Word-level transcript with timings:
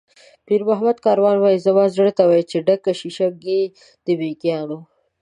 پیرمحمد 0.45 0.97
کاروان 1.05 1.37
وایي: 1.39 1.63
"زما 1.65 1.83
زړه 1.95 2.11
ته 2.17 2.23
وا 2.29 2.39
چې 2.51 2.57
ډکه 2.67 2.91
شیشه 2.99 3.27
ګۍ 3.43 3.63
ده 3.73 4.13
د 4.15 4.17
مېږیانو". 4.19 4.79